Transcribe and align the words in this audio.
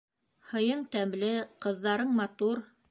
Һыйың 0.53 0.81
тәмле, 0.95 1.31
ҡыҙҙарың 1.67 2.21
матур! 2.25 2.69